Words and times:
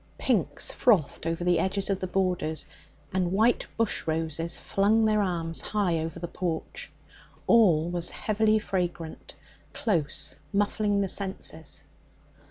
Pinks 0.17 0.71
frothed 0.73 1.27
over 1.27 1.43
the 1.43 1.59
edges 1.59 1.87
of 1.87 1.99
the 1.99 2.07
borders, 2.07 2.65
and 3.13 3.31
white 3.31 3.67
bush 3.77 4.07
roses 4.07 4.59
flung 4.59 5.05
their 5.05 5.21
arms 5.21 5.61
high 5.61 5.99
over 5.99 6.19
the 6.19 6.27
porch. 6.27 6.91
All 7.45 7.87
was 7.87 8.09
heavily 8.09 8.57
fragrant, 8.57 9.35
close, 9.73 10.37
muffling 10.51 11.01
the 11.01 11.07
senses. 11.07 11.83